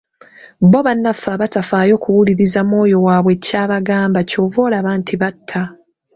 Bo 0.71 0.79
bannaffe 0.85 1.29
abatafaayo 1.35 1.95
kuwuliriza 2.03 2.59
mwoyo 2.69 2.97
waabwe 3.05 3.33
ky'abagamba, 3.45 4.19
kyova 4.29 4.59
olaba 4.67 4.91
nti 4.99 5.13
batta. 5.21 5.61